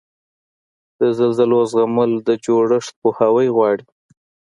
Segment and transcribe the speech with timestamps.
[0.99, 3.85] د زلزلو زغمل د جوړښت پوهاوی غواړي.